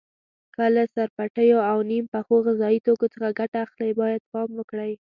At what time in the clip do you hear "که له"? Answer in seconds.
0.55-0.83